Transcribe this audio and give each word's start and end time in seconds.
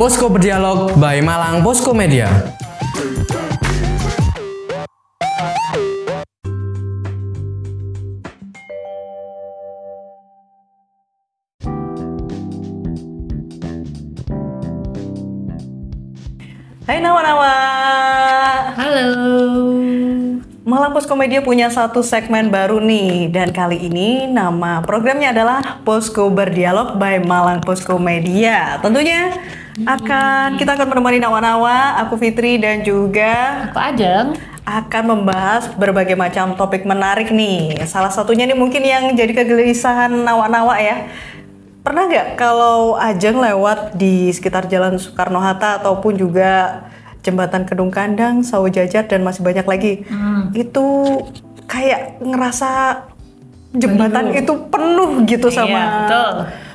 Posko 0.00 0.32
Berdialog 0.32 0.96
by 0.96 1.20
Malang 1.20 1.60
Posko 1.60 1.92
Media. 1.92 2.32
Hai 16.88 16.96
Nawa-Nawa. 17.04 17.79
Malang 20.70 20.94
Posko 20.94 21.18
Media 21.18 21.42
punya 21.42 21.66
satu 21.66 21.98
segmen 21.98 22.46
baru 22.46 22.78
nih 22.78 23.26
Dan 23.26 23.50
kali 23.50 23.90
ini 23.90 24.30
nama 24.30 24.78
programnya 24.86 25.34
adalah 25.34 25.82
Posko 25.82 26.30
Berdialog 26.30 26.94
by 26.94 27.26
Malang 27.26 27.58
Posko 27.58 27.98
Media 27.98 28.78
Tentunya 28.78 29.34
akan 29.82 30.62
kita 30.62 30.78
akan 30.78 30.94
menemani 30.94 31.18
Nawa-Nawa, 31.18 31.98
aku 32.06 32.14
Fitri 32.22 32.62
dan 32.62 32.86
juga 32.86 33.66
Aku 33.74 33.82
Ajeng. 33.82 34.38
akan 34.62 35.02
membahas 35.10 35.74
berbagai 35.74 36.14
macam 36.14 36.52
topik 36.52 36.84
menarik 36.84 37.32
nih. 37.32 37.80
Salah 37.88 38.12
satunya 38.12 38.44
nih 38.44 38.54
mungkin 38.54 38.84
yang 38.84 39.10
jadi 39.16 39.32
kegelisahan 39.32 40.12
nawa-nawa 40.12 40.76
ya. 40.78 41.08
Pernah 41.80 42.12
nggak 42.12 42.28
kalau 42.36 42.94
Ajeng 43.00 43.40
lewat 43.40 43.96
di 43.96 44.28
sekitar 44.30 44.68
Jalan 44.68 45.00
Soekarno-Hatta 45.00 45.80
ataupun 45.80 46.12
juga 46.12 46.84
Jembatan 47.20 47.68
Kedung 47.68 47.92
Kandang, 47.92 48.40
Sawo 48.40 48.66
Jajar 48.66 49.04
dan 49.04 49.20
masih 49.20 49.40
banyak 49.40 49.64
lagi. 49.64 49.92
Itu 50.52 51.20
kayak 51.64 52.18
ngerasa 52.18 53.02
jembatan 53.70 54.34
itu 54.34 54.52
penuh 54.66 55.22
gitu 55.24 55.46
sama 55.48 55.70
Iya, 55.70 55.84
betul. 56.02 56.30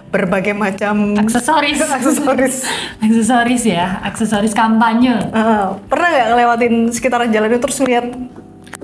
berbagai 0.05 0.55
macam 0.55 1.11
Aksesoris. 1.19 1.75
aksesoris. 1.99 2.55
aksesoris 3.03 3.63
ya, 3.67 3.99
aksesoris 3.99 4.55
kampanye. 4.55 5.11
Eh, 5.27 5.65
pernah 5.91 6.07
nggak 6.07 6.27
ngelewatin 6.31 6.73
sekitaran 6.89 7.27
jalan 7.29 7.51
itu 7.51 7.59
terus 7.59 7.79
lihat 7.83 8.07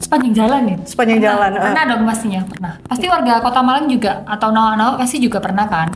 Sepanjang 0.01 0.33
jalan 0.33 0.61
ya? 0.65 0.77
Sepanjang 0.81 1.19
Pernah, 1.21 1.29
jalan, 1.29 1.49
eh. 1.53 1.61
Pernah 1.61 1.83
dong 1.85 2.03
pastinya, 2.09 2.41
pernah. 2.41 2.73
Pasti 2.89 3.05
warga 3.05 3.37
kota 3.37 3.61
Malang 3.61 3.85
juga, 3.85 4.25
atau 4.25 4.49
nawa-nawa 4.49 4.97
pasti 4.97 5.21
juga 5.21 5.37
pernah 5.37 5.69
kan? 5.69 5.93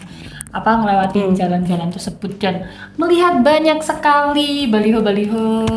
Apa 0.55 0.79
ngelewatin 0.79 1.29
Hmm. 1.29 1.35
jalan-jalan 1.35 1.91
tersebut 1.91 2.39
dan 2.39 2.63
melihat 2.95 3.43
banyak 3.43 3.83
sekali 3.83 4.71
baliho-baliho, 4.71 5.67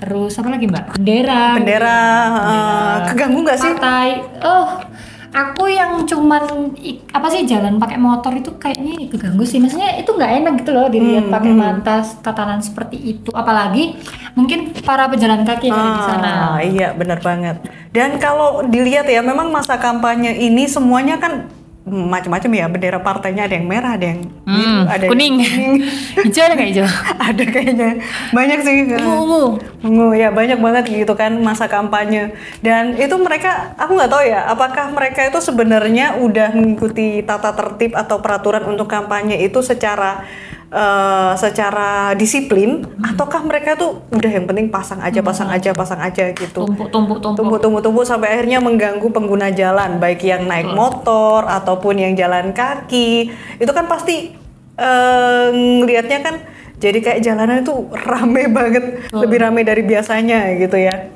terus 0.00 0.32
apa 0.34 0.48
lagi 0.48 0.64
mbak? 0.64 0.96
Bendera. 0.96 1.60
bendera, 1.60 2.00
eh, 2.48 2.96
keganggu 3.12 3.44
nggak 3.44 3.60
sih? 3.60 3.72
Partai. 3.76 4.08
Oh, 4.40 4.80
aku 5.28 5.66
yang 5.66 6.06
cuman 6.06 6.72
apa 7.10 7.26
sih 7.28 7.44
jalan 7.44 7.76
pakai 7.76 7.98
motor 7.98 8.32
itu 8.32 8.54
kayaknya 8.56 9.10
keganggu 9.10 9.44
sih. 9.44 9.58
Maksudnya 9.58 9.98
itu 9.98 10.08
nggak 10.08 10.32
enak 10.40 10.52
gitu 10.62 10.70
loh 10.72 10.86
dilihat 10.88 11.28
Hmm, 11.28 11.34
pakai 11.34 11.52
mata 11.52 11.96
tatanan 12.22 12.64
seperti 12.64 12.96
itu. 12.96 13.28
Apalagi 13.28 13.98
mungkin 14.32 14.72
para 14.80 15.04
pejalan 15.10 15.44
kaki 15.44 15.68
yang 15.68 15.76
ada 15.76 15.92
di 15.92 16.04
sana. 16.06 16.30
Ah, 16.30 16.58
iya 16.58 16.94
benar 16.94 17.20
banget. 17.20 17.60
Dan 17.92 18.16
kalau 18.16 18.64
dilihat 18.64 19.04
ya, 19.04 19.20
memang 19.20 19.52
masa 19.52 19.76
kampanye 19.76 20.32
ini 20.32 20.64
semuanya 20.64 21.18
kan 21.18 21.50
macam-macam 21.84 22.50
ya. 22.56 22.66
Bendera 22.72 22.98
partainya 23.04 23.44
ada 23.44 23.54
yang 23.54 23.68
merah, 23.68 23.92
ada 24.00 24.06
yang 24.16 24.20
biru, 24.24 24.64
Hmm, 24.64 24.82
ada 24.88 25.04
yang 25.04 25.12
kuning. 25.12 25.34
hijau 26.24 26.44
ada 26.48 26.64
hijau? 26.64 26.88
ada 27.28 27.44
kayaknya 27.44 27.90
banyak 28.32 28.58
sih. 28.64 28.76
Ungu. 28.96 29.60
Ungu 29.84 30.08
ya 30.16 30.32
banyak 30.32 30.58
banget 30.58 30.84
gitu 30.88 31.12
kan 31.12 31.36
masa 31.44 31.68
kampanye. 31.68 32.32
Dan 32.64 32.96
itu 32.96 33.12
mereka, 33.20 33.76
aku 33.76 34.00
nggak 34.00 34.10
tahu 34.10 34.22
ya, 34.24 34.48
apakah 34.48 34.96
mereka 34.96 35.28
itu 35.28 35.38
sebenarnya 35.44 36.16
udah 36.20 36.56
mengikuti 36.56 37.20
tata 37.20 37.52
tertib 37.52 37.92
atau 37.92 38.18
peraturan 38.24 38.64
untuk 38.64 38.88
kampanye 38.88 39.44
itu 39.44 39.60
secara 39.60 40.24
eh, 40.70 41.32
secara 41.36 42.12
disiplin, 42.14 42.84
ataukah 43.00 43.42
mereka 43.44 43.76
tuh 43.76 44.04
udah 44.12 44.30
yang 44.30 44.46
penting 44.48 44.68
pasang 44.68 45.00
aja, 45.02 45.20
pasang 45.20 45.48
aja, 45.50 45.70
pasang 45.72 46.00
aja 46.00 46.30
gitu. 46.32 46.64
Tumpuk, 46.64 46.88
tumpuk, 46.92 47.18
tumpuk. 47.20 47.36
Tumbuh-tumbuh-tumbuh 47.40 48.04
sampai 48.04 48.38
akhirnya 48.38 48.62
mengganggu 48.62 49.08
pengguna 49.10 49.52
jalan, 49.52 49.98
baik 49.98 50.24
yang 50.24 50.48
naik 50.48 50.70
motor 50.72 51.44
ataupun 51.44 52.00
yang 52.00 52.12
jalan 52.14 52.54
kaki. 52.56 53.32
Itu 53.58 53.72
kan 53.74 53.88
pasti 53.90 54.32
eh, 54.78 55.48
ngelihatnya 55.52 56.18
kan 56.22 56.34
jadi 56.78 56.98
kayak 57.00 57.20
jalanan 57.22 57.64
itu 57.64 57.74
rame 57.94 58.50
banget, 58.56 59.08
lebih 59.14 59.38
rame 59.40 59.60
dari 59.64 59.82
biasanya 59.86 60.52
gitu 60.58 60.76
ya. 60.76 61.08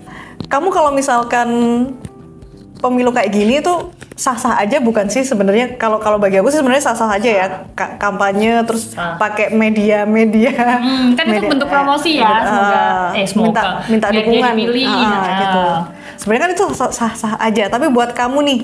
Kamu 0.49 0.73
kalau 0.73 0.95
misalkan 0.95 1.49
pemilu 2.79 3.11
kayak 3.11 3.35
gini 3.35 3.61
tuh 3.61 3.91
sah-sah 4.19 4.59
aja 4.59 4.77
bukan 4.79 5.07
sih 5.07 5.23
sebenarnya. 5.23 5.79
Kalau 5.79 5.97
kalau 5.97 6.19
bagi 6.19 6.37
aku 6.37 6.51
sih 6.51 6.59
sebenarnya 6.59 6.83
sah-sah 6.83 7.07
aja 7.09 7.31
ya. 7.31 7.47
Ka- 7.73 7.95
kampanye 7.97 8.67
terus 8.67 8.91
Sah. 8.91 9.15
pakai 9.15 9.55
media-media 9.55 10.51
Hmm, 10.77 11.15
kan 11.15 11.23
itu 11.23 11.33
media- 11.39 11.49
bentuk 11.49 11.69
promosi 11.69 12.19
ya, 12.19 12.43
semoga. 12.43 12.83
Eh 13.15 13.25
semoga 13.25 13.63
minta 13.63 13.63
minta 13.89 14.09
dukungan. 14.11 14.53
dipilih. 14.53 14.85
Ah, 14.85 14.99
Ah. 14.99 15.39
gitu. 15.39 15.63
Sebenarnya 16.19 16.43
kan 16.43 16.53
itu 16.53 16.65
sah-sah 16.75 17.35
aja. 17.39 17.65
Tapi 17.69 17.87
buat 17.89 18.11
kamu 18.11 18.39
nih 18.43 18.61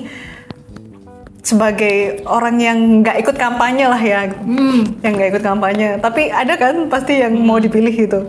sebagai 1.45 1.95
orang 2.25 2.57
yang 2.57 2.77
nggak 2.99 3.21
ikut 3.21 3.37
kampanye 3.37 3.85
lah 3.85 4.01
ya. 4.01 4.25
Hmm, 4.33 4.81
yang 4.99 5.13
nggak 5.13 5.29
ikut 5.31 5.43
kampanye. 5.45 6.01
Tapi 6.01 6.33
ada 6.33 6.57
kan 6.57 6.89
pasti 6.89 7.21
yang 7.21 7.37
mau 7.37 7.61
dipilih 7.61 7.93
gitu. 7.93 8.25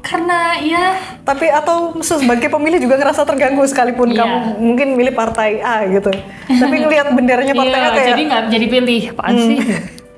Karena 0.00 0.56
ya 0.56 0.96
tapi 1.22 1.48
atau 1.48 1.96
sebagai 2.00 2.48
pemilih 2.48 2.78
juga 2.78 2.96
ngerasa 2.96 3.24
terganggu 3.24 3.64
sekalipun 3.64 4.10
Iya. 4.10 4.20
kamu 4.22 4.36
mungkin 4.58 4.88
milih 4.94 5.12
partai 5.12 5.60
A 5.60 5.84
gitu. 5.86 6.12
Tapi 6.46 6.74
ngelihat 6.84 7.12
benderanya 7.12 7.52
partai 7.52 7.74
A 7.74 7.80
iya, 7.80 7.90
kayak 7.90 8.08
jadi 8.10 8.22
nggak 8.22 8.42
jadi 8.48 8.66
pilih 8.68 9.02
apaan 9.10 9.32
Hmm. 9.34 9.46
sih? 9.46 9.58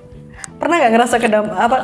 pernah 0.61 0.77
nggak 0.79 0.93
ngerasa 0.95 1.17
kedam 1.19 1.47
apa 1.51 1.79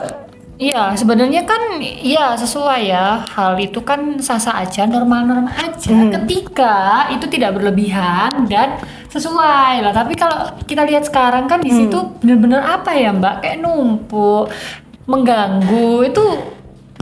Iya, 0.59 0.91
sebenarnya 0.99 1.47
kan 1.47 1.79
iya 1.79 2.35
sesuai 2.35 2.91
ya. 2.91 3.23
Hal 3.31 3.55
itu 3.63 3.79
kan 3.87 4.19
sah-sah 4.19 4.59
aja, 4.59 4.91
normal-normal 4.91 5.55
aja 5.55 5.95
ketika 6.19 7.07
itu 7.15 7.31
tidak 7.31 7.55
berlebihan 7.55 8.51
dan 8.51 8.83
sesuai 9.07 9.87
lah. 9.87 9.95
Tapi 9.95 10.19
kalau 10.19 10.59
kita 10.67 10.83
lihat 10.83 11.07
sekarang 11.07 11.47
kan 11.47 11.63
di 11.63 11.71
situ 11.71 11.99
bener-bener 12.19 12.59
apa 12.59 12.91
ya, 12.91 13.15
Mbak? 13.15 13.35
Kayak 13.47 13.59
numpuk, 13.63 14.51
mengganggu 15.07 16.11
itu 16.11 16.25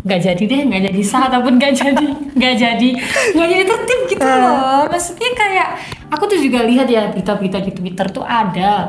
nggak 0.07 0.21
jadi 0.23 0.43
deh, 0.47 0.61
nggak 0.71 0.83
jadi 0.93 1.01
sah 1.03 1.27
ataupun 1.27 1.59
nggak 1.59 1.75
jadi 1.75 2.07
nggak 2.39 2.55
jadi 2.61 2.89
nggak 3.35 3.49
jadi 3.51 3.65
tertib 3.67 4.01
gitu 4.13 4.23
loh. 4.23 4.87
Maksudnya 4.87 5.31
kayak 5.35 5.69
aku 6.13 6.31
tuh 6.31 6.39
juga 6.39 6.63
lihat 6.63 6.87
ya 6.87 7.11
berita-berita 7.11 7.59
di 7.65 7.73
Twitter 7.75 8.07
tuh 8.15 8.23
ada 8.23 8.87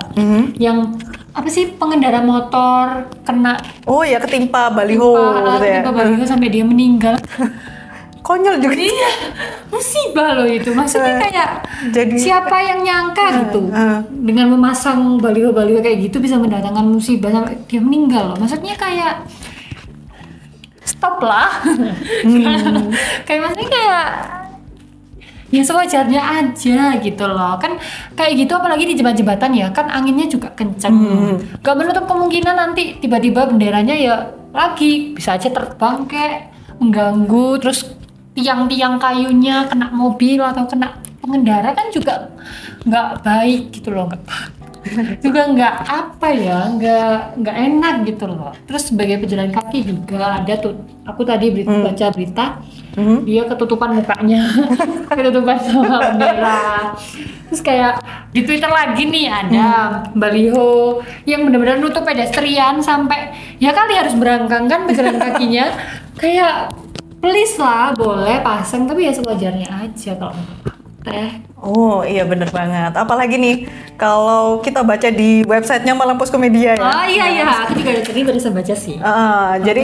yang 0.61 0.93
apa 1.37 1.47
sih 1.53 1.69
pengendara 1.77 2.17
motor 2.25 3.05
kena 3.21 3.61
oh 3.85 4.01
ya 4.01 4.17
ketimpa 4.17 4.73
baliho 4.73 5.13
Timpa, 5.13 5.53
gitu 5.61 5.65
ya 5.69 5.79
timpa 5.85 5.91
baliho 5.93 6.23
sampai 6.25 6.49
dia 6.49 6.65
meninggal. 6.65 7.15
konyol 8.27 8.59
juga 8.59 8.75
iya, 8.75 9.11
musibah 9.71 10.35
loh 10.35 10.43
itu. 10.43 10.75
Maksudnya 10.75 11.15
kayak 11.15 11.49
Jadi- 11.95 12.19
siapa 12.19 12.59
yang 12.59 12.83
nyangka 12.83 13.47
gitu 13.47 13.71
eh. 13.71 14.03
dengan 14.11 14.51
memasang 14.51 15.15
baliho-baliho 15.15 15.79
kayak 15.79 16.11
gitu 16.11 16.19
bisa 16.19 16.35
mendatangkan 16.35 16.83
musibah 16.83 17.31
sampai 17.31 17.55
dia 17.71 17.79
meninggal 17.79 18.35
loh. 18.35 18.37
Maksudnya 18.43 18.75
kayak 18.75 19.23
stop 20.83 21.23
lah. 21.23 21.63
kayak 23.27 23.39
maksudnya 23.47 23.69
kayak 23.71 24.07
ya 25.53 25.63
sewajarnya 25.63 26.21
aja 26.21 26.99
gitu 26.99 27.23
loh. 27.27 27.55
Kan 27.61 27.79
kayak 28.15 28.33
gitu 28.45 28.53
apalagi 28.57 28.83
di 28.89 28.93
jembatan-jembatan 28.99 29.51
ya 29.55 29.67
kan 29.71 29.87
anginnya 29.91 30.27
juga 30.27 30.51
kenceng. 30.53 30.95
Gak 31.63 31.75
menutup 31.75 32.05
kemungkinan 32.07 32.55
nanti 32.55 32.99
tiba-tiba 32.99 33.47
benderanya 33.47 33.95
ya 33.95 34.15
lagi 34.55 35.13
bisa 35.13 35.37
aja 35.37 35.53
terbang 35.53 36.07
kayak 36.09 36.49
mengganggu 36.81 37.61
terus 37.61 37.85
tiang-tiang 38.37 39.01
kayunya 39.01 39.65
kena 39.65 39.89
mobil 39.89 40.41
atau 40.41 40.69
kena 40.69 40.93
pengendara 41.21 41.73
kan 41.73 41.89
juga 41.89 42.29
nggak 42.85 43.25
baik 43.25 43.61
gitu 43.73 43.89
loh 43.91 44.07
nggak 44.07 44.23
juga 45.21 45.41
nggak 45.53 45.75
apa 45.85 46.27
ya 46.33 46.59
nggak 46.73 47.19
nggak 47.41 47.55
enak 47.55 47.95
gitu 48.07 48.25
loh. 48.27 48.53
Terus 48.65 48.89
sebagai 48.91 49.23
pejalan 49.23 49.51
kaki 49.53 49.79
juga 49.85 50.41
ada 50.41 50.53
tuh 50.57 50.77
aku 51.07 51.21
tadi 51.23 51.53
berita, 51.53 51.75
baca 51.79 52.05
berita 52.11 52.45
dia 52.97 53.45
ketutupan 53.45 53.93
mukanya 53.93 54.41
ketutupan 55.13 55.57
sama 55.61 56.11
bendera. 56.11 56.97
Terus 57.47 57.61
kayak 57.61 58.01
di 58.33 58.41
twitter 58.43 58.67
lagi 58.67 59.07
nih 59.07 59.29
ada 59.29 59.67
baliho 60.17 60.99
yang 61.29 61.45
benar-benar 61.47 61.77
nutup 61.77 62.03
pedestrian 62.03 62.81
sampai 62.81 63.31
ya 63.61 63.71
kali 63.71 63.93
harus 63.93 64.17
berangkang 64.17 64.65
kan 64.65 64.89
pejalan 64.89 65.17
kakinya. 65.21 65.69
Kayak 66.17 66.73
please 67.21 67.61
lah 67.61 67.93
boleh 67.93 68.41
pasang 68.41 68.89
tapi 68.89 69.05
ya 69.05 69.13
sewajarnya 69.13 69.69
aja 69.69 70.17
kalau 70.17 70.33
teh 71.07 71.47
Oh 71.57 72.05
iya 72.05 72.21
bener 72.21 72.53
banget. 72.53 72.93
Apalagi 72.93 73.33
nih 73.41 73.55
kalau 73.97 74.61
kita 74.61 74.85
baca 74.85 75.09
di 75.09 75.41
websitenya 75.41 75.97
Malang 75.97 76.21
Posko 76.21 76.37
Media 76.37 76.77
ya. 76.77 76.85
Oh 76.85 77.05
iya 77.09 77.25
iya, 77.33 77.45
aku 77.65 77.81
juga 77.81 77.97
tadi 78.05 78.21
barusan 78.21 78.53
baca 78.53 78.73
sih. 78.77 79.01
Ah, 79.01 79.57
jadi 79.57 79.81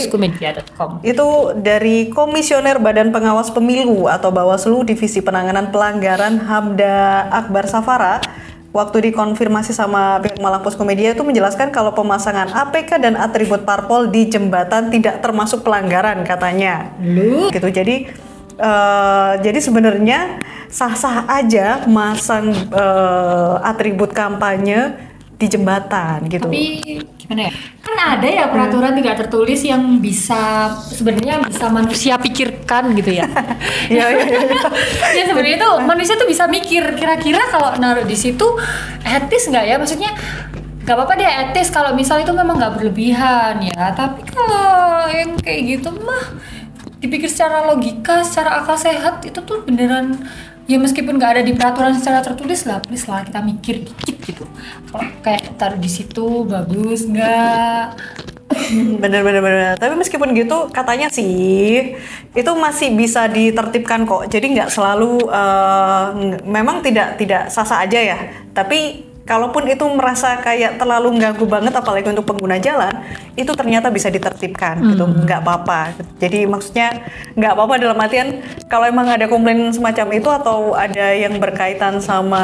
itu 1.01 1.27
dari 1.57 2.13
Komisioner 2.13 2.77
Badan 2.77 3.09
Pengawas 3.09 3.49
Pemilu 3.49 4.05
atau 4.05 4.29
Bawaslu 4.29 4.85
Divisi 4.85 5.17
Penanganan 5.25 5.73
Pelanggaran 5.73 6.37
Hamda 6.45 7.25
Akbar 7.33 7.65
Safara 7.65 8.21
waktu 8.73 9.09
dikonfirmasi 9.09 9.73
sama 9.73 10.17
pihak 10.21 10.41
Malang 10.41 10.65
Posko 10.65 10.81
Media 10.81 11.13
itu 11.13 11.21
menjelaskan 11.21 11.69
kalau 11.69 11.93
pemasangan 11.93 12.49
APK 12.53 12.97
dan 12.97 13.13
atribut 13.13 13.65
parpol 13.65 14.09
di 14.09 14.29
jembatan 14.29 14.89
tidak 14.89 15.21
termasuk 15.21 15.61
pelanggaran 15.61 16.25
katanya. 16.25 16.93
Lu 17.01 17.49
Gitu. 17.53 17.69
Jadi 17.69 18.09
eh, 18.57 19.33
jadi 19.41 19.59
sebenarnya 19.59 20.19
sah-sah 20.69 21.29
aja 21.29 21.85
masang 21.85 22.53
eh, 22.53 23.55
atribut 23.65 24.13
kampanye 24.13 25.13
di 25.37 25.47
jembatan 25.49 26.23
gitu. 26.31 26.47
tapi 26.47 26.63
gimana 27.19 27.49
ya? 27.49 27.51
Kan 27.83 27.95
ada 27.99 28.27
ya 28.27 28.45
peraturan 28.47 28.95
tidak 28.95 29.15
tertulis 29.25 29.59
yang 29.63 29.99
bisa 29.99 30.71
sebenarnya 30.87 31.43
bisa 31.43 31.67
manusia 31.67 32.15
pikirkan 32.15 32.95
gitu 32.95 33.19
ya. 33.19 33.27
Iya, 33.91 34.05
iya, 34.15 34.23
iya. 34.23 34.61
ya 35.19 35.23
sebenarnya 35.27 35.59
tuh 35.59 35.73
manusia 35.83 36.15
tuh 36.15 36.27
bisa 36.29 36.47
mikir 36.47 36.95
kira-kira 36.95 37.43
kalau 37.51 37.75
naruh 37.75 38.07
di 38.07 38.15
situ 38.15 38.45
etis 39.03 39.51
nggak 39.51 39.65
ya? 39.67 39.75
Maksudnya 39.75 40.11
nggak 40.83 40.95
apa-apa 40.95 41.13
deh 41.19 41.31
etis 41.47 41.67
kalau 41.71 41.91
misal 41.95 42.19
itu 42.23 42.31
memang 42.31 42.55
nggak 42.55 42.79
berlebihan 42.79 43.59
ya. 43.67 43.91
Tapi 43.91 44.23
kalau 44.31 45.11
yang 45.11 45.35
kayak 45.43 45.61
gitu 45.79 45.91
mah 45.91 46.23
dipikir 47.03 47.27
secara 47.27 47.67
logika, 47.67 48.23
secara 48.23 48.63
akal 48.63 48.79
sehat 48.79 49.19
itu 49.27 49.43
tuh 49.43 49.67
beneran 49.67 50.23
ya 50.63 50.79
meskipun 50.79 51.19
nggak 51.19 51.31
ada 51.35 51.43
di 51.43 51.51
peraturan 51.51 51.91
secara 51.99 52.23
tertulis 52.23 52.63
lah, 52.63 52.79
please 52.79 53.03
lah 53.03 53.27
kita 53.27 53.43
mikir 53.43 53.83
dikit 53.83 54.15
gitu. 54.23 54.47
Kalau 54.87 55.03
kayak 55.19 55.59
taruh 55.59 55.75
di 55.75 55.91
situ 55.91 56.47
bagus 56.47 57.03
nggak? 57.03 57.99
Bener 59.01 59.25
bener 59.25 59.41
bener. 59.41 59.73
Tapi 59.81 59.97
meskipun 59.97 60.29
gitu 60.37 60.69
katanya 60.69 61.09
sih 61.09 61.97
itu 62.37 62.51
masih 62.53 62.93
bisa 62.93 63.25
ditertibkan 63.25 64.05
kok. 64.05 64.29
Jadi 64.29 64.53
nggak 64.53 64.69
selalu 64.69 65.25
ng- 65.25 66.45
memang 66.45 66.85
tidak 66.85 67.17
tidak 67.17 67.49
sasa 67.49 67.81
aja 67.81 67.97
ya. 67.97 68.17
Tapi 68.53 69.09
kalaupun 69.23 69.63
itu 69.71 69.85
merasa 69.87 70.39
kayak 70.43 70.75
terlalu 70.75 71.15
ganggu 71.19 71.47
banget 71.47 71.71
apalagi 71.71 72.11
untuk 72.11 72.27
pengguna 72.27 72.59
jalan, 72.59 72.91
itu 73.39 73.51
ternyata 73.55 73.87
bisa 73.87 74.11
ditertibkan 74.11 74.83
gitu. 74.83 75.03
Nggak 75.07 75.39
apa-apa. 75.43 75.95
Jadi 76.19 76.43
maksudnya 76.43 77.07
nggak 77.33 77.51
apa-apa 77.55 77.73
dalam 77.79 77.97
artian 77.97 78.43
kalau 78.67 78.85
emang 78.87 79.07
ada 79.07 79.31
komplain 79.31 79.71
semacam 79.71 80.07
itu 80.19 80.29
atau 80.29 80.75
ada 80.75 81.15
yang 81.15 81.39
berkaitan 81.39 82.03
sama 82.03 82.43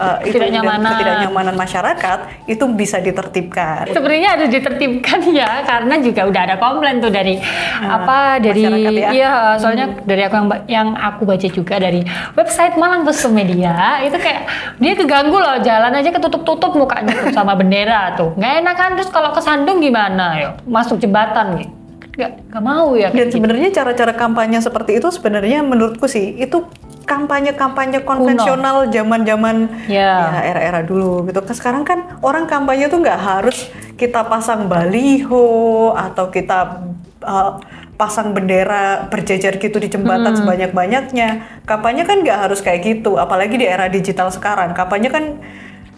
eh, 0.00 0.32
itu 0.32 0.40
Ketidaknyamanan. 0.40 0.90
ketidaknyamanan 0.96 1.54
masyarakat, 1.54 2.18
itu 2.48 2.64
bisa 2.72 2.98
ditertibkan. 3.04 3.92
Sebenarnya 3.92 4.28
harus 4.40 4.48
ditertibkan 4.48 5.20
ya 5.44 5.60
karena 5.68 5.94
juga 6.00 6.22
udah 6.24 6.42
ada 6.48 6.56
komplain 6.56 7.04
tuh 7.04 7.12
dari 7.12 7.36
apa 7.84 8.40
dari 8.40 8.64
ya. 8.96 9.10
iya 9.12 9.32
soalnya 9.58 9.92
dari 10.06 10.22
aku 10.24 10.34
yang 10.36 10.48
yang 10.68 10.88
aku 10.94 11.22
baca 11.26 11.48
juga 11.50 11.76
dari 11.76 12.00
website 12.38 12.78
Malang 12.80 13.04
Media 13.34 14.00
itu 14.04 14.16
kayak 14.16 14.42
dia 14.78 14.92
keganggu 14.94 15.36
loh 15.36 15.58
jalan 15.60 15.92
aja 15.92 16.13
ketutup-tutup 16.14 16.72
mukanya 16.78 17.10
tuh 17.10 17.34
sama 17.34 17.58
bendera 17.58 18.14
tuh 18.14 18.30
nggak 18.38 18.52
enak 18.62 18.74
kan 18.78 18.90
terus 18.94 19.10
kalau 19.10 19.34
kesandung 19.34 19.82
gimana 19.82 20.38
yo 20.38 20.50
masuk 20.64 21.02
jembatan 21.02 21.58
gitu 21.58 21.74
nggak 22.14 22.30
nggak 22.46 22.62
mau 22.62 22.94
ya 22.94 23.10
Dan 23.10 23.26
gitu. 23.26 23.42
sebenarnya 23.42 23.68
cara-cara 23.74 24.14
kampanye 24.14 24.62
seperti 24.62 25.02
itu 25.02 25.10
sebenarnya 25.10 25.66
menurutku 25.66 26.06
sih 26.06 26.38
itu 26.38 26.62
kampanye-kampanye 27.04 28.00
konvensional 28.02 28.88
zaman-zaman 28.88 29.68
Ya. 29.86 30.40
ya 30.40 30.40
era-era 30.56 30.80
dulu 30.80 31.28
gitu. 31.28 31.44
Sekarang 31.52 31.84
kan 31.84 32.18
orang 32.24 32.48
kampanye 32.48 32.88
tuh 32.88 33.04
nggak 33.04 33.20
harus 33.20 33.68
kita 34.00 34.24
pasang 34.24 34.66
baliho 34.66 35.92
atau 35.92 36.32
kita 36.32 36.80
uh, 37.20 37.60
pasang 37.94 38.34
bendera 38.34 39.06
berjejer 39.06 39.60
gitu 39.62 39.76
di 39.78 39.92
jembatan 39.92 40.34
sebanyak-banyaknya. 40.34 41.62
Kampanye 41.68 42.02
kan 42.08 42.24
nggak 42.24 42.48
harus 42.48 42.64
kayak 42.64 42.82
gitu, 42.82 43.20
apalagi 43.20 43.54
di 43.60 43.68
era 43.68 43.86
digital 43.86 44.32
sekarang. 44.34 44.74
Kampanye 44.74 45.12
kan 45.12 45.24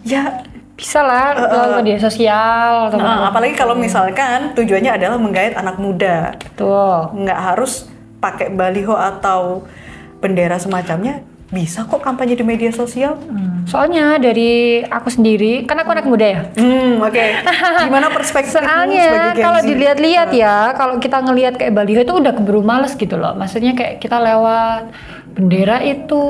ya 0.07 0.23
bisa 0.77 1.01
lah 1.01 1.33
lewat 1.33 1.81
media 1.81 1.97
sosial 1.97 2.93
atau 2.93 3.01
nah, 3.01 3.33
apalagi 3.33 3.57
kalau 3.57 3.73
misalkan 3.73 4.53
tujuannya 4.53 4.93
adaapa 4.93 5.17
menggait 5.17 5.53
anak 5.57 5.81
muda. 5.81 6.37
tuh 6.53 7.11
nggak 7.17 7.39
harus 7.53 7.89
pakai 8.21 8.53
baliho 8.53 8.93
atau 8.93 9.65
bendera 10.21 10.61
semacamnya 10.61 11.25
bisa 11.47 11.87
kok 11.87 12.03
kampanye 12.03 12.35
di 12.35 12.43
media 12.43 12.75
sosial. 12.75 13.15
Soalnya 13.63 14.19
dari 14.19 14.83
aku 14.83 15.07
sendiri 15.07 15.63
kan 15.63 15.79
aku 15.79 15.95
anak 15.95 16.03
muda 16.03 16.25
ya? 16.27 16.41
Hmm 16.59 16.99
oke. 16.99 17.25
Gimana 17.87 18.11
perspektifmu 18.11 18.67
sebagai 18.67 18.91
Soalnya 18.91 19.31
kalau 19.39 19.59
dilihat-lihat 19.63 20.29
ya, 20.35 20.75
kalau 20.75 20.99
kita 20.99 21.23
ngelihat 21.23 21.55
kayak 21.55 21.71
baliho 21.71 22.03
itu 22.03 22.13
udah 22.19 22.35
keburu 22.35 22.59
males 22.67 22.99
gitu 22.99 23.15
loh. 23.15 23.31
Maksudnya 23.39 23.79
kayak 23.79 24.03
kita 24.03 24.19
lewat 24.19 24.91
bendera 25.37 25.85
itu, 25.85 26.25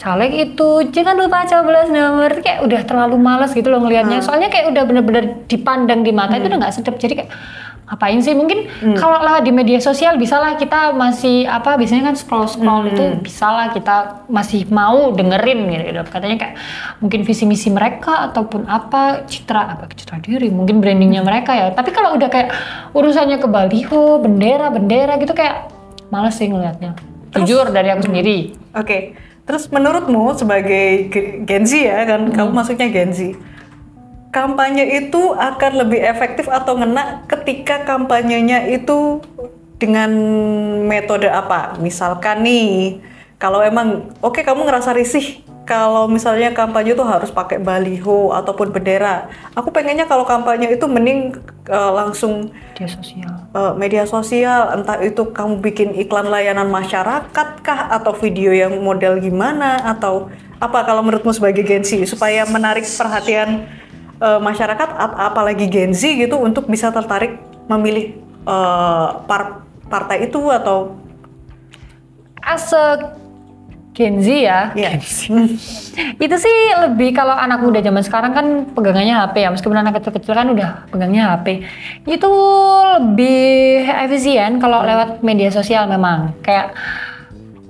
caleg 0.00 0.32
itu, 0.48 0.88
jangan 0.88 1.20
lupa 1.20 1.44
coblos 1.44 1.92
nomor. 1.92 2.32
Kayak 2.40 2.64
udah 2.64 2.80
terlalu 2.88 3.16
males 3.20 3.52
gitu 3.52 3.68
loh 3.68 3.84
ngelihatnya. 3.84 4.24
Soalnya 4.24 4.48
kayak 4.48 4.72
udah 4.72 4.82
bener-bener 4.88 5.44
dipandang 5.44 6.00
di 6.00 6.16
mata 6.16 6.40
itu 6.40 6.48
udah 6.48 6.58
nggak 6.64 6.72
sedap. 6.72 6.96
Jadi 6.96 7.20
kayak 7.20 7.30
ngapain 7.92 8.24
sih? 8.24 8.32
Mungkin 8.32 8.72
kalau 8.96 9.20
lewat 9.20 9.44
di 9.44 9.52
media 9.52 9.76
sosial 9.76 10.16
bisa 10.16 10.40
lah 10.40 10.56
kita 10.56 10.96
masih 10.96 11.44
apa 11.44 11.76
biasanya 11.76 12.08
kan 12.08 12.16
scroll 12.16 12.48
scroll 12.48 12.88
itu 12.88 13.20
bisa 13.20 13.52
lah 13.52 13.68
kita 13.68 14.24
masih 14.32 14.64
mau 14.72 15.12
dengerin 15.12 15.68
gitu. 15.68 16.00
Katanya 16.08 16.40
kayak 16.40 16.54
mungkin 17.04 17.20
visi 17.28 17.44
misi 17.44 17.68
mereka 17.68 18.32
ataupun 18.32 18.64
apa 18.64 19.28
citra 19.28 19.76
apa 19.76 19.92
citra 19.92 20.24
diri 20.24 20.48
mungkin 20.48 20.80
brandingnya 20.80 21.20
mereka 21.20 21.52
ya. 21.52 21.68
Tapi 21.76 21.92
kalau 21.92 22.16
udah 22.16 22.32
kayak 22.32 22.48
urusannya 22.96 23.36
ke 23.36 23.44
baliho, 23.44 24.24
bendera, 24.24 24.72
bendera 24.72 25.20
gitu 25.20 25.36
kayak 25.36 25.68
males 26.08 26.32
sih 26.32 26.48
ngelihatnya. 26.48 27.11
Jujur 27.32 27.72
dari 27.72 27.88
aku 27.88 28.04
sendiri. 28.04 28.52
oke 28.76 29.16
terus 29.42 29.66
menurutmu 29.72 30.38
sebagai 30.38 31.10
ge- 31.10 31.42
Gen 31.42 31.64
Z 31.66 31.72
ya 31.74 32.06
kan 32.06 32.30
kamu 32.30 32.50
masuknya 32.54 32.88
Gen 32.92 33.10
Z 33.10 33.34
kampanye 34.32 35.04
itu 35.04 35.36
akan 35.36 35.72
lebih 35.84 36.00
efektif 36.00 36.48
atau 36.48 36.80
ngena 36.80 37.28
ketika 37.28 37.84
kampanyenya 37.84 38.64
itu 38.64 39.20
dengan 39.76 40.08
metode 40.86 41.26
apa? 41.26 41.74
Misalkan 41.82 42.46
nih, 42.46 43.02
kalau 43.36 43.58
emang 43.60 44.14
oke 44.22 44.40
kamu 44.40 44.62
ngerasa 44.62 44.94
risih 44.94 45.42
kalau 45.62 46.10
misalnya 46.10 46.50
kampanye 46.50 46.98
itu 46.98 47.04
harus 47.06 47.30
pakai 47.30 47.62
baliho 47.62 48.34
ataupun 48.34 48.74
bendera. 48.74 49.30
Aku 49.54 49.70
pengennya 49.70 50.10
kalau 50.10 50.26
kampanye 50.26 50.74
itu 50.74 50.86
mending 50.90 51.38
eh, 51.70 51.92
langsung 51.94 52.50
Media 52.74 52.88
sosial. 52.90 53.32
eh, 53.54 53.72
media 53.78 54.04
sosial, 54.04 54.60
entah 54.74 54.98
itu 54.98 55.22
kamu 55.30 55.62
bikin 55.62 55.94
iklan 55.94 56.26
layanan 56.26 56.66
masyarakat 56.66 57.62
kah 57.62 57.80
atau 57.94 58.10
video 58.18 58.50
yang 58.50 58.74
model 58.82 59.22
gimana 59.22 59.78
atau 59.86 60.26
apa 60.58 60.82
kalau 60.82 61.02
menurutmu 61.02 61.30
sebagai 61.30 61.62
Gen 61.62 61.86
Z 61.86 62.10
supaya 62.10 62.42
menarik 62.50 62.82
perhatian 62.82 63.66
eh, 64.18 64.40
masyarakat 64.42 64.88
ap- 64.98 65.18
apalagi 65.30 65.70
Gen 65.70 65.94
Z 65.94 66.02
gitu 66.18 66.42
untuk 66.42 66.66
bisa 66.66 66.90
tertarik 66.90 67.38
memilih 67.70 68.18
eh, 68.46 69.08
par- 69.30 69.62
partai 69.86 70.26
itu 70.26 70.42
atau 70.50 70.98
As 72.42 72.74
a 72.74 73.14
Gen 73.92 74.24
Z 74.24 74.28
ya, 74.32 74.72
ya 74.72 74.96
itu 76.24 76.36
sih 76.40 76.56
lebih 76.80 77.12
kalau 77.12 77.36
anak 77.36 77.60
muda 77.60 77.84
zaman 77.84 78.00
sekarang 78.00 78.32
kan 78.32 78.46
pegangannya 78.72 79.12
HP 79.12 79.44
ya. 79.44 79.52
Meskipun 79.52 79.76
anak 79.76 80.00
kecil-kecil 80.00 80.32
kan 80.32 80.48
udah 80.48 80.88
pegangnya 80.88 81.36
HP 81.36 81.60
itu 82.08 82.32
lebih 82.96 83.84
efisien 83.84 84.56
kalau 84.64 84.80
lewat 84.80 85.20
media 85.20 85.52
sosial 85.52 85.84
memang. 85.92 86.32
Kayak 86.40 86.72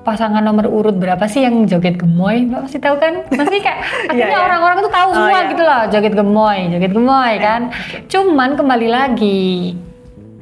pasangan 0.07 0.47
nomor 0.47 0.71
urut 0.71 0.95
berapa 0.95 1.27
sih 1.27 1.43
yang 1.43 1.67
joget 1.67 1.99
gemoy? 1.99 2.47
Mbak 2.47 2.71
pasti 2.71 2.79
tahu 2.79 2.97
kan? 3.03 3.27
Pasti 3.27 3.59
kayak 3.59 3.79
akhirnya 4.15 4.39
iya. 4.39 4.47
orang-orang 4.47 4.79
tuh 4.79 4.93
tahu 4.95 5.09
Oh, 5.11 5.15
semua 5.19 5.41
iya. 5.43 5.51
gitu 5.51 5.63
loh 5.67 5.83
joget 5.91 6.15
gemoy 6.15 6.59
joget 6.71 6.93
gemoy 6.95 7.33
kan. 7.43 7.63
Cuman 8.07 8.55
kembali 8.55 8.89
lagi 8.95 9.75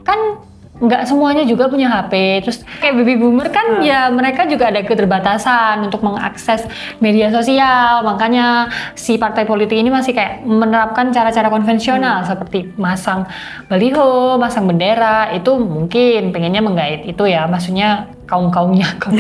kan 0.05 0.45
nggak 0.81 1.05
semuanya 1.05 1.45
juga 1.45 1.69
punya 1.69 1.93
HP 1.93 2.41
terus 2.41 2.65
kayak 2.81 2.97
baby 2.97 3.21
boomer 3.21 3.53
kan 3.53 3.85
ya 3.85 4.09
mereka 4.09 4.49
juga 4.49 4.73
ada 4.73 4.81
keterbatasan 4.81 5.85
untuk 5.85 6.01
mengakses 6.01 6.65
media 6.99 7.29
sosial. 7.29 8.03
Makanya 8.05 8.73
si 8.97 9.21
partai 9.21 9.45
politik 9.45 9.77
ini 9.77 9.93
masih 9.93 10.17
kayak 10.17 10.43
menerapkan 10.45 11.13
cara-cara 11.13 11.53
konvensional 11.53 12.25
seperti 12.25 12.73
masang 12.81 13.29
baliho, 13.69 14.41
masang 14.41 14.65
bendera. 14.65 15.31
Itu 15.37 15.61
mungkin 15.61 16.33
pengennya 16.33 16.65
menggait 16.65 17.05
itu 17.05 17.25
ya. 17.29 17.45
Maksudnya 17.45 18.11
kaum 18.25 18.49
kaumnya 18.49 18.89
kaum, 19.03 19.17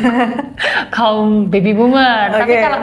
kaum 0.90 1.28
baby 1.52 1.76
boomer. 1.76 2.32
Tapi 2.32 2.52
Oke. 2.56 2.62
kalau 2.64 2.80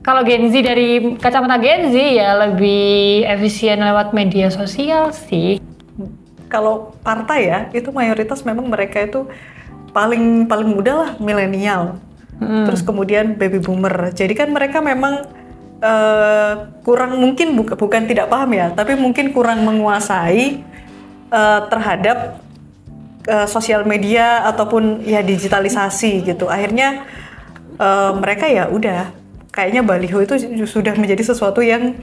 kalau 0.00 0.22
Gen 0.24 0.48
Z 0.48 0.54
dari 0.64 1.20
kacamata 1.20 1.60
Gen 1.60 1.92
Z 1.92 1.96
ya 1.96 2.32
lebih 2.48 3.28
efisien 3.28 3.76
lewat 3.84 4.16
media 4.16 4.48
sosial 4.48 5.12
sih 5.12 5.60
kalau 6.48 6.96
partai 7.04 7.40
ya 7.46 7.58
itu 7.76 7.92
mayoritas 7.92 8.42
memang 8.42 8.66
mereka 8.66 9.04
itu 9.04 9.28
paling 9.92 10.48
paling 10.48 10.68
muda 10.68 10.92
lah 10.92 11.10
milenial. 11.20 12.00
Terus 12.38 12.82
kemudian 12.86 13.34
baby 13.34 13.58
boomer. 13.58 14.14
Jadi 14.14 14.32
kan 14.34 14.48
mereka 14.50 14.78
memang 14.78 15.26
eh, 15.82 16.52
kurang 16.82 17.18
mungkin 17.18 17.54
buka- 17.54 17.78
bukan 17.78 18.06
tidak 18.06 18.30
paham 18.30 18.50
ya 18.54 18.74
tapi 18.74 18.98
mungkin 18.98 19.30
kurang 19.30 19.62
menguasai 19.62 20.62
eh, 21.30 21.60
terhadap 21.70 22.42
eh, 23.26 23.46
sosial 23.50 23.86
media 23.86 24.46
ataupun 24.48 25.02
ya 25.06 25.22
digitalisasi 25.22 26.26
gitu. 26.26 26.46
Akhirnya 26.46 27.06
eh, 27.78 28.12
mereka 28.18 28.46
ya 28.46 28.70
udah 28.70 29.10
kayaknya 29.50 29.82
baliho 29.82 30.22
itu 30.22 30.38
sudah 30.66 30.94
menjadi 30.94 31.34
sesuatu 31.34 31.58
yang 31.58 31.94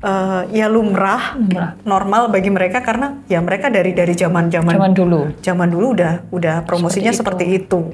eh, 0.00 0.42
ya 0.52 0.66
lumrah, 0.66 1.34
Lumrah. 1.34 1.70
normal 1.82 2.28
bagi 2.28 2.48
mereka 2.48 2.80
karena 2.80 3.20
ya 3.26 3.40
mereka 3.40 3.68
dari 3.68 3.90
dari 3.90 4.12
zaman 4.12 4.48
zaman 4.48 4.74
Zaman 4.74 4.92
dulu. 4.92 5.20
zaman 5.40 5.68
dulu 5.68 5.86
udah 5.94 6.12
udah 6.30 6.56
promosinya 6.62 7.10
seperti 7.10 7.58
itu. 7.58 7.92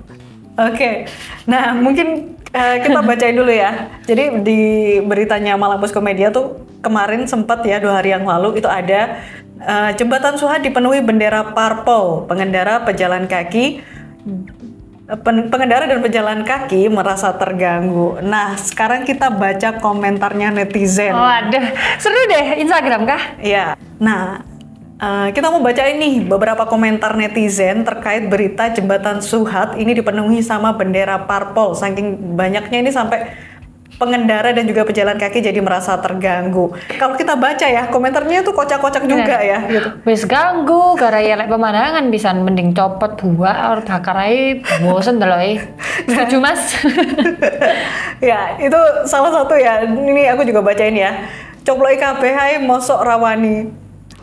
Oke, 0.56 1.08
nah 1.46 1.72
mungkin 1.72 2.36
eh, 2.50 2.76
kita 2.82 3.00
bacain 3.08 3.32
dulu 3.32 3.48
ya. 3.48 3.88
Jadi 4.04 4.42
di 4.42 4.60
beritanya 5.00 5.54
Malang 5.54 5.80
Posko 5.80 5.98
Media 5.98 6.28
tuh 6.28 6.58
kemarin 6.80 7.24
sempat 7.24 7.62
ya 7.62 7.78
dua 7.78 8.00
hari 8.00 8.12
yang 8.12 8.24
lalu 8.24 8.58
itu 8.58 8.68
ada 8.68 9.20
eh, 9.56 9.90
jembatan 9.94 10.36
Suha 10.36 10.58
dipenuhi 10.58 11.00
bendera 11.00 11.54
parpol, 11.54 12.26
pengendara 12.26 12.82
pejalan 12.82 13.24
kaki 13.24 13.80
pengendara 15.18 15.90
dan 15.90 15.98
pejalan 15.98 16.46
kaki 16.46 16.86
merasa 16.86 17.34
terganggu. 17.34 18.22
Nah, 18.22 18.54
sekarang 18.54 19.02
kita 19.02 19.32
baca 19.34 19.82
komentarnya 19.82 20.54
netizen. 20.54 21.10
Oh, 21.10 21.26
ada. 21.26 21.74
Seru 21.98 22.18
deh, 22.30 22.62
Instagram 22.62 23.02
kah? 23.08 23.22
Ya, 23.42 23.74
nah 23.98 24.46
eh, 25.02 25.28
kita 25.34 25.50
mau 25.50 25.58
baca 25.58 25.82
ini 25.90 26.22
beberapa 26.22 26.62
komentar 26.70 27.18
netizen 27.18 27.82
terkait 27.82 28.30
berita 28.30 28.70
jembatan 28.70 29.18
Suhat 29.18 29.74
ini 29.74 29.98
dipenuhi 29.98 30.44
sama 30.46 30.78
bendera 30.78 31.26
parpol. 31.26 31.74
Saking 31.74 32.38
banyaknya 32.38 32.78
ini 32.78 32.90
sampai 32.94 33.49
pengendara 34.00 34.56
dan 34.56 34.64
juga 34.64 34.88
pejalan 34.88 35.20
kaki 35.20 35.44
jadi 35.44 35.60
merasa 35.60 36.00
terganggu. 36.00 36.72
Kalau 36.96 37.20
kita 37.20 37.36
baca 37.36 37.66
ya 37.68 37.92
komentarnya 37.92 38.40
tuh 38.40 38.56
kocak-kocak 38.56 39.04
juga 39.04 39.36
ya. 39.44 39.60
Gitu. 39.68 39.88
Wis 40.08 40.24
ganggu, 40.24 40.96
gara 40.96 41.20
ya 41.20 41.36
lek 41.36 41.52
pemandangan 41.52 42.08
bisa 42.08 42.32
mending 42.32 42.72
copot 42.72 43.20
buah 43.20 43.76
or 43.76 43.84
bakar 43.84 44.16
ae 44.24 44.64
bosen 44.80 45.20
delok 45.20 45.60
Setuju 46.08 46.36
Mas? 46.40 46.80
ya 48.32 48.56
itu 48.56 48.80
salah 49.04 49.28
satu 49.28 49.52
ya. 49.60 49.84
Ini 49.84 50.32
aku 50.32 50.48
juga 50.48 50.64
bacain 50.64 50.96
ya. 50.96 51.28
Coplok 51.60 52.00
kabeh 52.00 52.32
ae 52.32 52.56
mosok 52.56 53.04
rawani. 53.04 53.68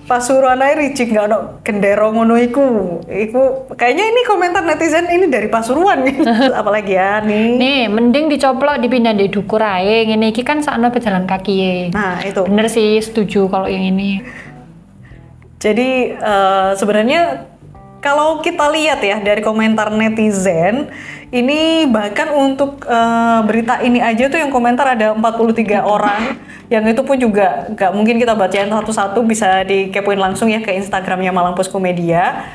Pasuruan 0.07 0.63
ae 0.63 0.71
ricik 0.71 1.11
nggak 1.11 1.25
ono 1.27 1.39
gendero 1.67 2.07
ngono 2.15 2.39
iku. 2.39 2.63
Iku 3.03 3.67
kayaknya 3.75 4.07
ini 4.07 4.21
komentar 4.23 4.63
netizen 4.63 5.11
ini 5.11 5.27
dari 5.27 5.51
Pasuruan. 5.51 6.07
Apalagi 6.63 6.95
ya 6.95 7.19
nih. 7.19 7.59
Nih, 7.59 7.81
mending 7.91 8.31
dicoplok 8.31 8.79
dipindah 8.79 9.11
di 9.11 9.27
dukur 9.27 9.59
ae. 9.59 10.07
Ngene 10.07 10.31
iki 10.31 10.47
kan 10.47 10.63
sakno 10.63 10.95
pejalan 10.95 11.27
kaki 11.27 11.53
ye. 11.59 11.75
Nah, 11.91 12.23
itu. 12.23 12.47
Bener 12.47 12.71
sih, 12.71 13.03
setuju 13.03 13.51
kalau 13.51 13.67
yang 13.67 13.83
ini. 13.83 14.23
Jadi 15.59 16.15
eh, 16.15 16.71
sebenarnya 16.79 17.51
kalau 17.97 18.39
kita 18.45 18.69
lihat 18.69 19.01
ya 19.01 19.17
dari 19.19 19.41
komentar 19.41 19.89
netizen, 19.89 20.91
ini 21.33 21.89
bahkan 21.89 22.31
untuk 22.31 22.85
eh, 22.85 23.39
berita 23.43 23.81
ini 23.83 23.99
aja 23.99 24.29
tuh 24.29 24.39
yang 24.39 24.53
komentar 24.53 24.95
ada 24.95 25.17
43 25.17 25.81
orang. 25.95 26.37
Yang 26.67 26.99
itu 26.99 27.01
pun 27.07 27.17
juga 27.17 27.71
nggak 27.71 27.91
mungkin 27.95 28.15
kita 28.19 28.35
bacain 28.35 28.67
satu-satu 28.67 29.23
bisa 29.23 29.63
dikepoin 29.63 30.19
langsung 30.19 30.51
ya 30.51 30.59
ke 30.59 30.75
Instagramnya 30.75 31.31
Malang 31.31 31.55
Posko 31.55 31.79
Media. 31.79 32.47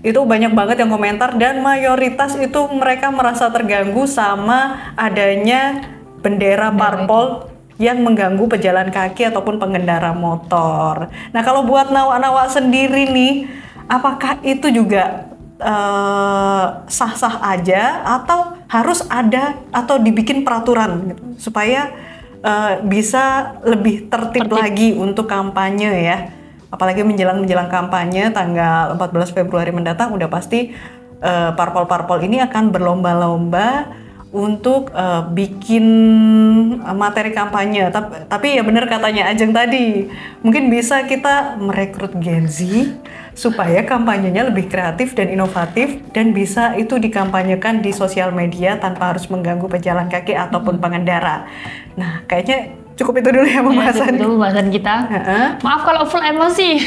Itu 0.00 0.22
banyak 0.22 0.54
banget 0.54 0.78
yang 0.78 0.94
komentar 0.94 1.34
dan 1.36 1.58
mayoritas 1.58 2.38
itu 2.38 2.70
mereka 2.70 3.10
merasa 3.10 3.50
terganggu 3.50 4.06
sama 4.06 4.94
adanya 4.94 5.82
bendera 6.22 6.70
parpol 6.70 7.50
yang 7.78 8.02
mengganggu 8.02 8.42
pejalan 8.50 8.90
kaki 8.90 9.30
ataupun 9.30 9.62
pengendara 9.62 10.10
motor. 10.10 11.10
Nah, 11.30 11.42
kalau 11.46 11.62
buat 11.62 11.94
nawak-nawak 11.94 12.50
sendiri 12.50 13.06
nih, 13.10 13.46
apakah 13.88 14.38
itu 14.44 14.68
juga 14.70 15.32
eh, 15.58 16.66
sah-sah 16.86 17.40
aja 17.42 18.04
atau 18.04 18.60
harus 18.68 19.02
ada 19.08 19.56
atau 19.72 19.96
dibikin 19.96 20.44
peraturan 20.44 21.16
gitu, 21.16 21.50
supaya 21.50 21.90
eh, 22.44 22.72
bisa 22.84 23.56
lebih 23.64 24.06
tertib, 24.12 24.52
lagi 24.52 24.94
untuk 24.94 25.26
kampanye 25.26 25.90
ya. 26.04 26.18
Apalagi 26.68 27.00
menjelang 27.00 27.40
menjelang 27.40 27.72
kampanye 27.72 28.28
tanggal 28.28 28.92
14 29.00 29.32
Februari 29.32 29.72
mendatang 29.72 30.12
udah 30.12 30.28
pasti 30.28 30.76
eh, 31.24 31.50
parpol-parpol 31.56 32.20
ini 32.28 32.44
akan 32.44 32.68
berlomba-lomba 32.68 33.88
untuk 34.28 34.92
eh, 34.92 35.24
bikin 35.32 35.86
materi 36.92 37.32
kampanye. 37.32 37.88
Tapi, 37.88 38.28
tapi 38.28 38.60
ya 38.60 38.62
bener 38.62 38.84
katanya 38.84 39.32
Ajeng 39.32 39.56
tadi, 39.56 40.12
mungkin 40.44 40.68
bisa 40.68 41.08
kita 41.08 41.56
merekrut 41.56 42.12
Gen 42.20 42.44
Z 42.44 42.68
supaya 43.38 43.86
kampanyenya 43.86 44.50
lebih 44.50 44.66
kreatif 44.66 45.14
dan 45.14 45.30
inovatif 45.30 46.02
dan 46.10 46.34
bisa 46.34 46.74
itu 46.74 46.98
dikampanyekan 46.98 47.78
di 47.78 47.94
sosial 47.94 48.34
media 48.34 48.82
tanpa 48.82 49.14
harus 49.14 49.30
mengganggu 49.30 49.70
pejalan 49.70 50.10
kaki 50.10 50.34
ataupun 50.34 50.82
pengendara. 50.82 51.46
Nah, 51.94 52.26
kayaknya 52.26 52.74
cukup 52.98 53.22
itu 53.22 53.30
dulu 53.30 53.46
ya 53.46 53.54
Ya, 53.54 53.62
pembahasan. 53.62 54.10
itu 54.18 54.26
pembahasan 54.26 54.66
kita. 54.74 54.94
Heeh. 55.06 55.46
Maaf 55.62 55.86
kalau 55.86 56.02
full 56.02 56.18
emosi. 56.18 56.82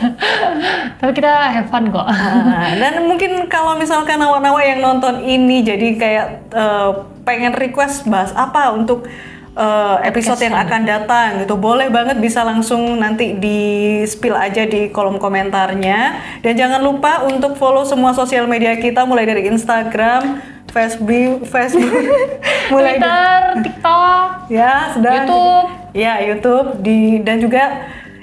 Tapi 1.00 1.12
kita 1.16 1.32
have 1.48 1.68
fun 1.72 1.88
kok. 1.88 2.04
Nah, 2.04 2.76
dan 2.76 3.08
mungkin 3.08 3.48
kalau 3.48 3.72
misalkan 3.80 4.20
nawa-nawa 4.20 4.60
yang 4.60 4.84
nonton 4.84 5.24
ini 5.24 5.64
jadi 5.64 5.88
kayak 5.96 6.26
eh, 6.52 6.90
pengen 7.24 7.56
request 7.56 8.04
bahas 8.04 8.36
apa 8.36 8.68
untuk 8.76 9.08
eh, 9.56 9.96
episode 10.06 10.40
yang 10.42 10.56
akan 10.56 10.82
datang 10.86 11.28
gitu 11.42 11.54
boleh 11.58 11.90
banget 11.90 12.18
bisa 12.18 12.42
langsung 12.42 12.98
nanti 12.98 13.34
di 13.38 13.60
spill 14.06 14.36
aja 14.36 14.66
di 14.66 14.90
kolom 14.90 15.18
komentarnya 15.18 16.20
dan 16.44 16.52
jangan 16.54 16.80
lupa 16.82 17.26
untuk 17.26 17.56
follow 17.58 17.82
semua 17.82 18.14
sosial 18.14 18.46
media 18.46 18.76
kita 18.78 19.02
mulai 19.06 19.26
dari 19.26 19.46
Instagram, 19.50 20.42
Facebook, 20.70 21.46
Facebook, 21.50 21.90
mulai 22.72 22.96
dari 22.96 23.06
Twitter, 23.06 23.40
TikTok, 23.66 24.28
ya 24.50 24.74
sedang 24.94 25.26
YouTube. 25.26 25.66
ya 25.94 26.14
YouTube 26.22 26.68
di 26.82 26.98
dan 27.26 27.36
juga 27.42 27.62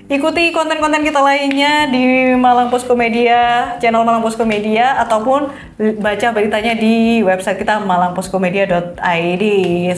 ikuti 0.08 0.56
konten-konten 0.56 1.04
kita 1.04 1.20
lainnya 1.20 1.92
di 1.92 2.32
Malang 2.40 2.72
Posko 2.72 2.96
Media 2.96 3.76
channel 3.84 4.08
Malang 4.08 4.24
Posko 4.24 4.48
Media 4.48 4.96
ataupun 5.04 5.52
baca 6.00 6.28
beritanya 6.32 6.80
di 6.80 7.20
website 7.28 7.60
kita 7.60 7.84
malangposkomedia.id 7.84 9.44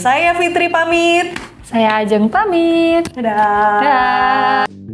saya 0.02 0.34
Fitri 0.34 0.68
pamit 0.74 1.30
Saya 1.70 2.02
Ajeng 2.02 2.26
pamit. 2.34 3.06
dadah 3.14 4.66
Dah. 4.66 4.89